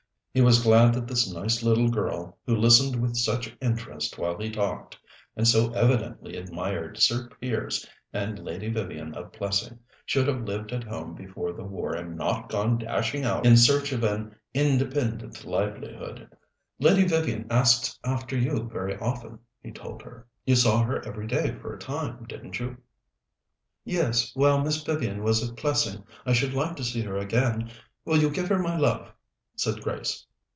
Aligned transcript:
He 0.33 0.39
was 0.39 0.63
glad 0.63 0.93
that 0.93 1.07
this 1.09 1.29
nice 1.29 1.61
little 1.61 1.89
girl 1.89 2.37
who 2.45 2.55
listened 2.55 3.01
with 3.01 3.17
such 3.17 3.53
interest 3.59 4.17
while 4.17 4.37
he 4.37 4.49
talked, 4.49 4.97
and 5.35 5.45
so 5.45 5.73
evidently 5.73 6.37
admired 6.37 6.97
Sir 6.99 7.27
Piers 7.41 7.85
and 8.13 8.39
Lady 8.39 8.69
Vivian 8.71 9.13
of 9.13 9.33
Plessing, 9.33 9.79
should 10.05 10.29
have 10.29 10.43
lived 10.45 10.71
at 10.71 10.85
home 10.85 11.15
before 11.15 11.51
the 11.51 11.65
war 11.65 11.91
and 11.93 12.15
not 12.15 12.47
gone 12.49 12.77
dashing 12.77 13.25
out 13.25 13.45
in 13.45 13.57
search 13.57 13.91
of 13.91 14.05
an 14.05 14.33
independent 14.53 15.43
livelihood. 15.43 16.29
"Lady 16.79 17.03
Vivian 17.05 17.45
asks 17.49 17.99
after 18.05 18.37
you 18.37 18.69
very 18.71 18.97
often," 18.99 19.37
he 19.61 19.69
told 19.73 20.01
her. 20.01 20.25
"You 20.45 20.55
saw 20.55 20.81
her 20.83 21.05
every 21.05 21.27
day 21.27 21.51
for 21.61 21.75
a 21.75 21.77
time, 21.77 22.25
didn't 22.29 22.57
you?" 22.57 22.77
"Yes, 23.83 24.33
while 24.33 24.63
Miss 24.63 24.81
Vivian 24.81 25.23
was 25.23 25.43
at 25.45 25.57
Plessing. 25.57 26.05
I 26.25 26.31
should 26.31 26.53
like 26.53 26.77
to 26.77 26.85
see 26.85 27.01
her 27.01 27.17
again. 27.17 27.69
Will 28.05 28.15
you 28.21 28.29
give 28.29 28.47
her 28.47 28.59
my 28.59 28.77
love?" 28.77 29.11
said 29.57 29.79
Grace. 29.81 30.25